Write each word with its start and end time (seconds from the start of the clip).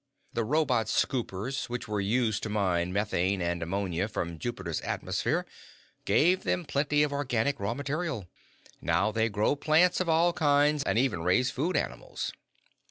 The 0.33 0.43
robot 0.43 0.87
scoopers 0.87 1.65
which 1.69 1.87
are 1.87 2.01
used 2.01 2.41
to 2.41 2.49
mine 2.49 2.91
methane 2.91 3.39
and 3.39 3.61
ammonia 3.61 4.07
from 4.07 4.39
Jupiter's 4.39 4.81
atmosphere 4.81 5.45
gave 6.05 6.41
them 6.43 6.65
plenty 6.65 7.03
of 7.03 7.13
organic 7.13 7.59
raw 7.59 7.75
material. 7.75 8.27
Now 8.81 9.11
they 9.11 9.29
grow 9.29 9.55
plants 9.55 9.99
of 10.01 10.09
all 10.09 10.33
kinds 10.33 10.81
and 10.85 10.97
even 10.97 11.21
raise 11.21 11.51
food 11.51 11.77
animals. 11.77 12.33